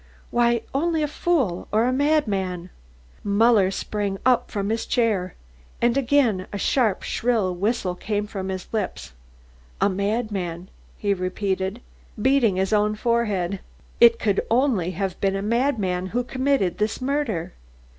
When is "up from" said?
4.25-4.71